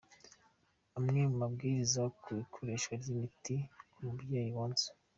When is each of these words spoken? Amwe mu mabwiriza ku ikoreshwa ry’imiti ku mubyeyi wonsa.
Amwe 0.97 1.19
mu 1.29 1.35
mabwiriza 1.41 2.03
ku 2.21 2.27
ikoreshwa 2.43 2.93
ry’imiti 3.01 3.55
ku 3.91 3.97
mubyeyi 4.05 4.51
wonsa. 4.57 4.87